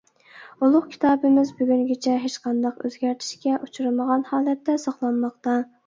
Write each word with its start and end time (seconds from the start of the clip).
ئۇلۇغ 0.67 0.87
كىتابىمىز 0.93 1.51
بۈگۈنگىچە 1.59 2.17
ھېچقانداق 2.25 2.83
ئۆزگەرتىشكە 2.91 3.57
ئۇچرىمىغان 3.63 4.29
ھالەتتە 4.35 4.81
ساقلانماقتا. 4.91 5.61